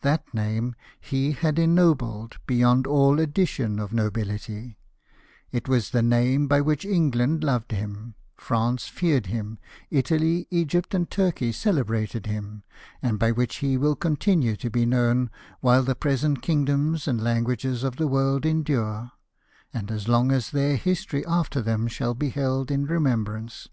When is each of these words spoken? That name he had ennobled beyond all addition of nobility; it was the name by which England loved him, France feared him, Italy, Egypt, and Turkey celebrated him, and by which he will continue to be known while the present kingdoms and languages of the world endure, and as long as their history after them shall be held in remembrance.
That 0.00 0.32
name 0.32 0.74
he 0.98 1.32
had 1.32 1.58
ennobled 1.58 2.38
beyond 2.46 2.86
all 2.86 3.20
addition 3.20 3.78
of 3.78 3.92
nobility; 3.92 4.78
it 5.52 5.68
was 5.68 5.90
the 5.90 6.00
name 6.00 6.46
by 6.48 6.62
which 6.62 6.86
England 6.86 7.44
loved 7.44 7.72
him, 7.72 8.14
France 8.34 8.84
feared 8.86 9.26
him, 9.26 9.58
Italy, 9.90 10.46
Egypt, 10.50 10.94
and 10.94 11.10
Turkey 11.10 11.52
celebrated 11.52 12.24
him, 12.24 12.62
and 13.02 13.18
by 13.18 13.30
which 13.30 13.56
he 13.56 13.76
will 13.76 13.94
continue 13.94 14.56
to 14.56 14.70
be 14.70 14.86
known 14.86 15.28
while 15.60 15.82
the 15.82 15.94
present 15.94 16.40
kingdoms 16.40 17.06
and 17.06 17.22
languages 17.22 17.84
of 17.84 17.96
the 17.96 18.08
world 18.08 18.46
endure, 18.46 19.12
and 19.74 19.90
as 19.90 20.08
long 20.08 20.32
as 20.32 20.50
their 20.50 20.76
history 20.78 21.26
after 21.26 21.60
them 21.60 21.88
shall 21.88 22.14
be 22.14 22.30
held 22.30 22.70
in 22.70 22.86
remembrance. 22.86 23.68